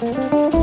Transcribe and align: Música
Música 0.00 0.57